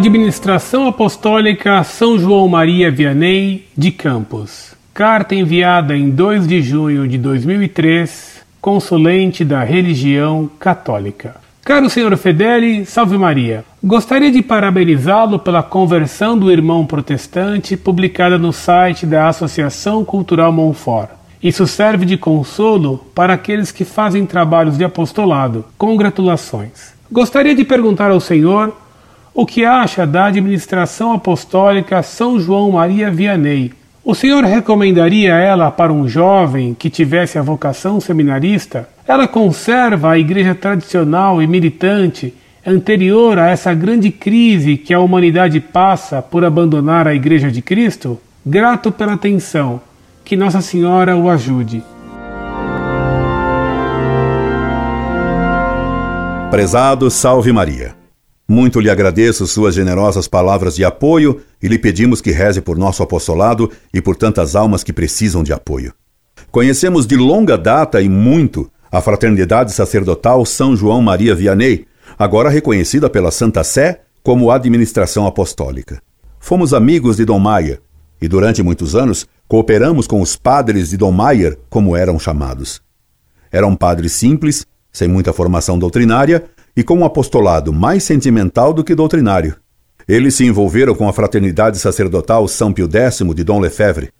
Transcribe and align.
Administração 0.00 0.86
Apostólica 0.86 1.84
São 1.84 2.18
João 2.18 2.48
Maria 2.48 2.90
Vianney 2.90 3.66
de 3.76 3.90
Campos. 3.90 4.74
Carta 4.94 5.34
enviada 5.34 5.94
em 5.94 6.08
2 6.08 6.48
de 6.48 6.62
junho 6.62 7.06
de 7.06 7.18
2003, 7.18 8.40
consulente 8.62 9.44
da 9.44 9.62
religião 9.62 10.50
católica. 10.58 11.36
Caro 11.62 11.90
senhor 11.90 12.16
Fedeli, 12.16 12.86
salve 12.86 13.18
Maria. 13.18 13.62
Gostaria 13.84 14.30
de 14.30 14.40
parabenizá-lo 14.40 15.38
pela 15.38 15.62
conversão 15.62 16.36
do 16.36 16.50
irmão 16.50 16.86
protestante 16.86 17.76
publicada 17.76 18.38
no 18.38 18.54
site 18.54 19.04
da 19.04 19.28
Associação 19.28 20.02
Cultural 20.02 20.50
Monfort. 20.50 21.10
Isso 21.42 21.66
serve 21.66 22.06
de 22.06 22.16
consolo 22.16 23.04
para 23.14 23.34
aqueles 23.34 23.70
que 23.70 23.84
fazem 23.84 24.24
trabalhos 24.24 24.78
de 24.78 24.84
apostolado. 24.84 25.66
Congratulações. 25.76 26.94
Gostaria 27.12 27.54
de 27.54 27.64
perguntar 27.64 28.10
ao 28.10 28.20
senhor 28.20 28.74
o 29.34 29.46
que 29.46 29.64
acha 29.64 30.06
da 30.06 30.26
administração 30.26 31.12
apostólica 31.12 32.02
São 32.02 32.38
João 32.40 32.72
Maria 32.72 33.10
Vianney. 33.10 33.72
O 34.04 34.14
senhor 34.14 34.44
recomendaria 34.44 35.34
ela 35.34 35.70
para 35.70 35.92
um 35.92 36.08
jovem 36.08 36.74
que 36.74 36.88
tivesse 36.88 37.38
a 37.38 37.42
vocação 37.42 38.00
seminarista? 38.00 38.88
Ela 39.06 39.28
conserva 39.28 40.10
a 40.10 40.18
igreja 40.18 40.54
tradicional 40.54 41.42
e 41.42 41.46
militante 41.46 42.34
anterior 42.66 43.38
a 43.38 43.48
essa 43.48 43.72
grande 43.74 44.10
crise 44.10 44.76
que 44.76 44.92
a 44.92 45.00
humanidade 45.00 45.60
passa 45.60 46.22
por 46.22 46.44
abandonar 46.44 47.06
a 47.06 47.14
Igreja 47.14 47.50
de 47.50 47.62
Cristo? 47.62 48.20
Grato 48.44 48.90
pela 48.92 49.14
atenção. 49.14 49.80
Que 50.24 50.36
Nossa 50.36 50.60
Senhora 50.60 51.16
o 51.16 51.28
ajude. 51.28 51.82
Prezado 56.50 57.10
Salve 57.10 57.52
Maria. 57.52 57.99
Muito 58.50 58.80
lhe 58.80 58.90
agradeço 58.90 59.46
suas 59.46 59.76
generosas 59.76 60.26
palavras 60.26 60.74
de 60.74 60.84
apoio 60.84 61.40
e 61.62 61.68
lhe 61.68 61.78
pedimos 61.78 62.20
que 62.20 62.32
reze 62.32 62.60
por 62.60 62.76
nosso 62.76 63.00
apostolado 63.00 63.70
e 63.94 64.00
por 64.00 64.16
tantas 64.16 64.56
almas 64.56 64.82
que 64.82 64.92
precisam 64.92 65.44
de 65.44 65.52
apoio. 65.52 65.94
Conhecemos 66.50 67.06
de 67.06 67.14
longa 67.14 67.56
data 67.56 68.02
e 68.02 68.08
muito 68.08 68.68
a 68.90 69.00
Fraternidade 69.00 69.72
Sacerdotal 69.72 70.44
São 70.44 70.74
João 70.74 71.00
Maria 71.00 71.32
Vianney, 71.32 71.86
agora 72.18 72.50
reconhecida 72.50 73.08
pela 73.08 73.30
Santa 73.30 73.62
Sé 73.62 74.00
como 74.20 74.50
administração 74.50 75.28
apostólica. 75.28 76.02
Fomos 76.40 76.74
amigos 76.74 77.18
de 77.18 77.24
Dom 77.24 77.38
Maier 77.38 77.80
e 78.20 78.26
durante 78.26 78.64
muitos 78.64 78.96
anos 78.96 79.28
cooperamos 79.46 80.08
com 80.08 80.20
os 80.20 80.34
padres 80.34 80.90
de 80.90 80.96
Dom 80.96 81.12
Maier, 81.12 81.56
como 81.70 81.96
eram 81.96 82.18
chamados. 82.18 82.82
Eram 83.52 83.76
padres 83.76 84.10
simples, 84.10 84.66
sem 84.92 85.06
muita 85.06 85.32
formação 85.32 85.78
doutrinária, 85.78 86.46
e 86.76 86.82
com 86.82 86.98
um 86.98 87.04
apostolado 87.04 87.72
mais 87.72 88.04
sentimental 88.04 88.72
do 88.72 88.84
que 88.84 88.94
doutrinário. 88.94 89.56
Eles 90.08 90.34
se 90.34 90.44
envolveram 90.44 90.94
com 90.94 91.08
a 91.08 91.12
fraternidade 91.12 91.78
sacerdotal 91.78 92.48
São 92.48 92.72
Pio 92.72 92.88
X 92.90 93.18
de 93.34 93.44
Dom 93.44 93.60
Lefebvre. 93.60 94.10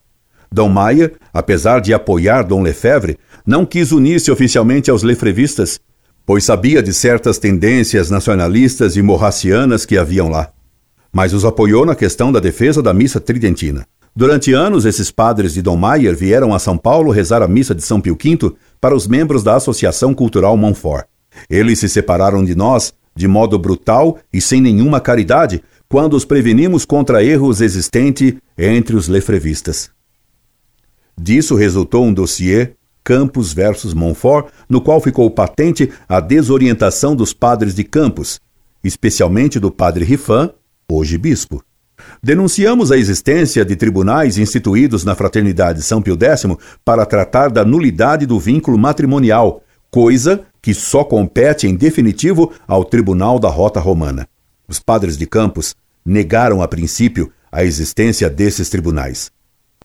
Dom 0.52 0.68
Maier, 0.68 1.14
apesar 1.32 1.80
de 1.80 1.94
apoiar 1.94 2.42
Dom 2.42 2.62
Lefebvre, 2.62 3.18
não 3.46 3.64
quis 3.64 3.92
unir-se 3.92 4.30
oficialmente 4.30 4.90
aos 4.90 5.02
lefrevistas, 5.02 5.80
pois 6.26 6.44
sabia 6.44 6.82
de 6.82 6.92
certas 6.92 7.38
tendências 7.38 8.10
nacionalistas 8.10 8.96
e 8.96 9.02
morracianas 9.02 9.84
que 9.84 9.96
haviam 9.96 10.28
lá. 10.28 10.50
Mas 11.12 11.32
os 11.32 11.44
apoiou 11.44 11.84
na 11.84 11.94
questão 11.94 12.30
da 12.30 12.38
defesa 12.38 12.82
da 12.82 12.94
missa 12.94 13.20
tridentina. 13.20 13.84
Durante 14.14 14.52
anos, 14.52 14.84
esses 14.84 15.10
padres 15.10 15.54
de 15.54 15.62
Dom 15.62 15.76
Maier 15.76 16.16
vieram 16.16 16.52
a 16.52 16.58
São 16.58 16.76
Paulo 16.76 17.10
rezar 17.10 17.42
a 17.42 17.48
missa 17.48 17.74
de 17.74 17.82
São 17.82 18.00
Pio 18.00 18.16
V 18.20 18.52
para 18.80 18.94
os 18.94 19.06
membros 19.06 19.42
da 19.42 19.56
Associação 19.56 20.12
Cultural 20.14 20.56
Montfort. 20.56 21.06
Eles 21.48 21.78
se 21.78 21.88
separaram 21.88 22.44
de 22.44 22.54
nós 22.54 22.92
de 23.14 23.26
modo 23.28 23.58
brutal 23.58 24.18
e 24.32 24.40
sem 24.40 24.60
nenhuma 24.60 25.00
caridade 25.00 25.62
quando 25.88 26.14
os 26.14 26.24
prevenimos 26.24 26.84
contra 26.84 27.22
erros 27.22 27.60
existentes 27.60 28.34
entre 28.56 28.96
os 28.96 29.08
lefrevistas. 29.08 29.90
Disso 31.20 31.54
resultou 31.54 32.04
um 32.04 32.14
dossiê 32.14 32.70
Campos 33.02 33.52
versus 33.52 33.92
Montfort, 33.92 34.52
no 34.68 34.80
qual 34.80 35.00
ficou 35.00 35.30
patente 35.30 35.90
a 36.08 36.20
desorientação 36.20 37.16
dos 37.16 37.32
padres 37.32 37.74
de 37.74 37.82
Campos, 37.82 38.40
especialmente 38.84 39.58
do 39.58 39.70
padre 39.70 40.04
Rifan, 40.04 40.50
hoje 40.90 41.18
bispo. 41.18 41.62
Denunciamos 42.22 42.90
a 42.90 42.96
existência 42.96 43.64
de 43.64 43.76
tribunais 43.76 44.38
instituídos 44.38 45.04
na 45.04 45.14
Fraternidade 45.14 45.82
São 45.82 46.00
Pio 46.00 46.16
X 46.18 46.46
para 46.84 47.04
tratar 47.04 47.50
da 47.50 47.64
nulidade 47.64 48.26
do 48.26 48.38
vínculo 48.38 48.78
matrimonial, 48.78 49.62
coisa 49.90 50.46
que 50.62 50.74
só 50.74 51.04
compete 51.04 51.66
em 51.66 51.74
definitivo 51.74 52.52
ao 52.66 52.84
Tribunal 52.84 53.38
da 53.38 53.48
Rota 53.48 53.80
Romana. 53.80 54.28
Os 54.68 54.78
padres 54.78 55.16
de 55.16 55.26
Campos 55.26 55.74
negaram 56.04 56.62
a 56.62 56.68
princípio 56.68 57.32
a 57.50 57.64
existência 57.64 58.30
desses 58.30 58.68
tribunais. 58.68 59.30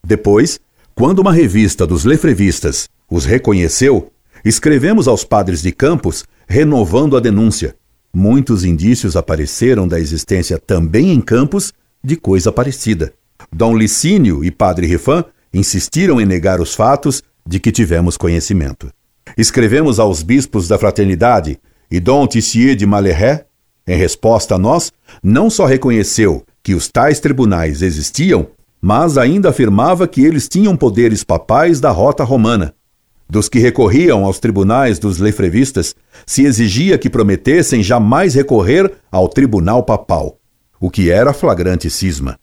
Depois, 0.06 0.60
quando 0.94 1.20
uma 1.20 1.34
revista 1.34 1.86
dos 1.88 2.06
lefrevistas 2.06 2.90
os 3.10 3.26
reconheceu, 3.26 4.12
escrevemos 4.44 5.08
aos 5.08 5.24
padres 5.24 5.62
de 5.62 5.72
Campos 5.72 6.24
renovando 6.48 7.18
a 7.18 7.20
denúncia. 7.20 7.76
Muitos 8.14 8.64
indícios 8.64 9.16
apareceram 9.16 9.88
da 9.88 10.00
existência 10.00 10.58
também 10.58 11.12
em 11.12 11.20
Campos 11.20 11.74
de 12.04 12.16
coisa 12.16 12.52
parecida. 12.52 13.14
Dom 13.52 13.76
Licínio 13.76 14.44
e 14.44 14.52
Padre 14.52 14.88
Rifan 14.88 15.26
insistiram 15.54 16.22
em 16.22 16.26
negar 16.26 16.62
os 16.62 16.76
fatos 16.76 17.24
de 17.46 17.60
que 17.60 17.72
tivemos 17.72 18.18
conhecimento. 18.18 18.92
Escrevemos 19.38 20.00
aos 20.00 20.24
bispos 20.24 20.68
da 20.68 20.78
fraternidade 20.78 21.60
e 21.92 22.00
Dom 22.00 22.26
Tissier 22.26 22.76
de 22.76 22.86
Maleré, 22.86 23.46
em 23.88 23.98
resposta 23.98 24.56
a 24.56 24.58
nós, 24.58 24.92
não 25.22 25.50
só 25.50 25.66
reconheceu 25.66 26.44
que 26.64 26.74
os 26.74 26.88
tais 26.88 27.20
tribunais 27.20 27.82
existiam, 27.82 28.48
mas 28.82 29.18
ainda 29.18 29.50
afirmava 29.50 30.08
que 30.08 30.24
eles 30.24 30.48
tinham 30.48 30.76
poderes 30.76 31.24
papais 31.24 31.80
da 31.80 31.92
rota 31.92 32.24
romana. 32.24 32.74
Dos 33.30 33.50
que 33.50 33.60
recorriam 33.60 34.24
aos 34.24 34.40
tribunais 34.40 35.00
dos 35.00 35.18
lefrevistas, 35.18 35.96
se 36.26 36.46
exigia 36.46 36.98
que 36.98 37.10
prometessem 37.10 37.84
jamais 37.84 38.36
recorrer 38.36 38.92
ao 39.12 39.28
tribunal 39.28 39.84
papal, 39.84 40.38
o 40.80 40.90
que 40.90 41.10
era 41.10 41.34
flagrante 41.34 41.90
cisma. 41.90 42.40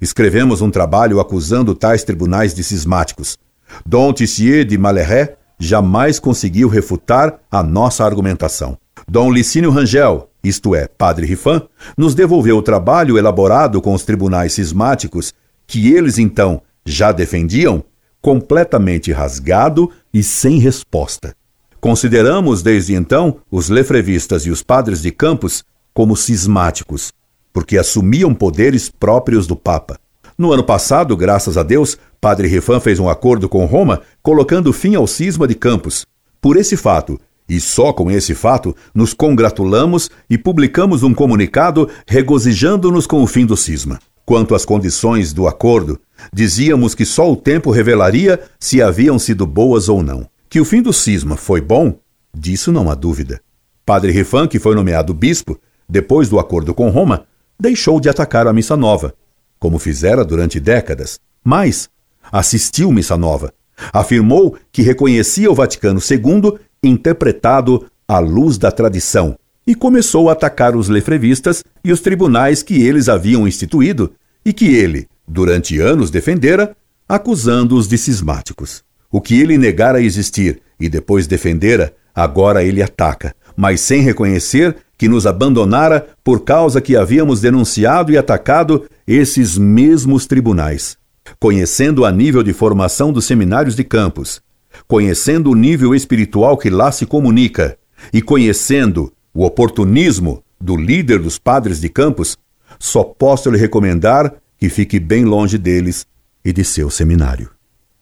Escrevemos 0.00 0.62
um 0.62 0.70
trabalho 0.70 1.20
acusando 1.20 1.74
tais 1.74 2.02
tribunais 2.02 2.54
de 2.54 2.64
cismáticos. 2.64 3.36
Dom 3.84 4.12
Tissier 4.12 4.64
de 4.64 4.78
Maleré 4.78 5.36
jamais 5.60 6.18
conseguiu 6.18 6.68
refutar 6.68 7.38
a 7.50 7.62
nossa 7.62 8.02
argumentação. 8.02 8.78
Dom 9.06 9.30
Licínio 9.30 9.70
Rangel, 9.70 10.30
isto 10.42 10.74
é, 10.74 10.88
Padre 10.88 11.26
Rifan, 11.26 11.62
nos 11.96 12.14
devolveu 12.14 12.56
o 12.56 12.62
trabalho 12.62 13.18
elaborado 13.18 13.80
com 13.82 13.92
os 13.92 14.02
tribunais 14.02 14.54
cismáticos, 14.54 15.34
que 15.66 15.92
eles 15.92 16.18
então 16.18 16.62
já 16.84 17.12
defendiam, 17.12 17.84
completamente 18.22 19.12
rasgado 19.12 19.90
e 20.12 20.22
sem 20.22 20.58
resposta. 20.58 21.34
Consideramos 21.80 22.62
desde 22.62 22.94
então 22.94 23.38
os 23.50 23.68
lefrevistas 23.68 24.46
e 24.46 24.50
os 24.50 24.62
padres 24.62 25.02
de 25.02 25.10
Campos 25.10 25.62
como 25.92 26.16
cismáticos, 26.16 27.12
porque 27.52 27.76
assumiam 27.76 28.34
poderes 28.34 28.88
próprios 28.88 29.46
do 29.46 29.56
Papa. 29.56 29.98
No 30.40 30.54
ano 30.54 30.64
passado, 30.64 31.14
graças 31.18 31.58
a 31.58 31.62
Deus, 31.62 31.98
Padre 32.18 32.48
Rifan 32.48 32.80
fez 32.80 32.98
um 32.98 33.10
acordo 33.10 33.46
com 33.46 33.66
Roma, 33.66 34.00
colocando 34.22 34.72
fim 34.72 34.94
ao 34.94 35.06
cisma 35.06 35.46
de 35.46 35.54
Campos. 35.54 36.06
Por 36.40 36.56
esse 36.56 36.78
fato, 36.78 37.20
e 37.46 37.60
só 37.60 37.92
com 37.92 38.10
esse 38.10 38.34
fato, 38.34 38.74
nos 38.94 39.12
congratulamos 39.12 40.08
e 40.30 40.38
publicamos 40.38 41.02
um 41.02 41.12
comunicado 41.12 41.90
regozijando-nos 42.06 43.06
com 43.06 43.22
o 43.22 43.26
fim 43.26 43.44
do 43.44 43.54
cisma. 43.54 44.00
Quanto 44.24 44.54
às 44.54 44.64
condições 44.64 45.34
do 45.34 45.46
acordo, 45.46 46.00
dizíamos 46.32 46.94
que 46.94 47.04
só 47.04 47.30
o 47.30 47.36
tempo 47.36 47.70
revelaria 47.70 48.40
se 48.58 48.80
haviam 48.80 49.18
sido 49.18 49.46
boas 49.46 49.90
ou 49.90 50.02
não. 50.02 50.26
Que 50.48 50.58
o 50.58 50.64
fim 50.64 50.80
do 50.80 50.90
cisma 50.90 51.36
foi 51.36 51.60
bom, 51.60 51.98
disso 52.34 52.72
não 52.72 52.90
há 52.90 52.94
dúvida. 52.94 53.42
Padre 53.84 54.10
Rifan, 54.10 54.48
que 54.48 54.58
foi 54.58 54.74
nomeado 54.74 55.12
bispo, 55.12 55.60
depois 55.86 56.30
do 56.30 56.38
acordo 56.38 56.72
com 56.72 56.88
Roma, 56.88 57.26
deixou 57.60 58.00
de 58.00 58.08
atacar 58.08 58.46
a 58.46 58.54
missa 58.54 58.74
nova 58.74 59.12
como 59.60 59.78
fizera 59.78 60.24
durante 60.24 60.58
décadas, 60.58 61.20
mas 61.44 61.88
assistiu 62.32 62.90
Missa 62.90 63.16
Nova. 63.16 63.52
Afirmou 63.92 64.56
que 64.72 64.82
reconhecia 64.82 65.50
o 65.50 65.54
Vaticano 65.54 66.00
II 66.00 66.58
interpretado 66.82 67.86
à 68.08 68.18
luz 68.18 68.56
da 68.58 68.72
tradição 68.72 69.38
e 69.66 69.74
começou 69.74 70.28
a 70.28 70.32
atacar 70.32 70.74
os 70.74 70.88
lefrevistas 70.88 71.62
e 71.84 71.92
os 71.92 72.00
tribunais 72.00 72.62
que 72.62 72.82
eles 72.82 73.08
haviam 73.08 73.46
instituído 73.46 74.12
e 74.44 74.52
que 74.52 74.74
ele, 74.74 75.06
durante 75.28 75.78
anos, 75.78 76.10
defendera, 76.10 76.74
acusando-os 77.08 77.86
de 77.86 77.98
cismáticos. 77.98 78.82
O 79.12 79.20
que 79.20 79.40
ele 79.40 79.58
negara 79.58 80.00
existir 80.00 80.60
e 80.78 80.88
depois 80.88 81.26
defendera, 81.26 81.94
agora 82.14 82.64
ele 82.64 82.82
ataca, 82.82 83.34
mas 83.56 83.80
sem 83.80 84.00
reconhecer 84.00 84.76
que 85.00 85.08
nos 85.08 85.26
abandonara 85.26 86.08
por 86.22 86.44
causa 86.44 86.78
que 86.78 86.94
havíamos 86.94 87.40
denunciado 87.40 88.12
e 88.12 88.18
atacado 88.18 88.84
esses 89.06 89.56
mesmos 89.56 90.26
tribunais. 90.26 90.98
Conhecendo 91.38 92.04
a 92.04 92.12
nível 92.12 92.42
de 92.42 92.52
formação 92.52 93.10
dos 93.10 93.24
seminários 93.24 93.74
de 93.74 93.82
campus, 93.82 94.42
conhecendo 94.86 95.50
o 95.50 95.54
nível 95.54 95.94
espiritual 95.94 96.58
que 96.58 96.68
lá 96.68 96.92
se 96.92 97.06
comunica 97.06 97.78
e 98.12 98.20
conhecendo 98.20 99.10
o 99.32 99.42
oportunismo 99.42 100.44
do 100.60 100.76
líder 100.76 101.18
dos 101.20 101.38
padres 101.38 101.80
de 101.80 101.88
campus, 101.88 102.36
Só 102.78 103.02
posso 103.02 103.50
lhe 103.50 103.56
recomendar 103.56 104.34
que 104.58 104.68
fique 104.68 105.00
bem 105.00 105.24
longe 105.24 105.56
deles 105.56 106.06
e 106.44 106.52
de 106.52 106.62
seu 106.62 106.90
seminário. 106.90 107.50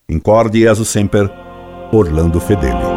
Incorde 0.09 0.65
e 0.65 0.85
sempre, 0.85 1.31
Orlando 1.93 2.41
Fedeli. 2.41 2.88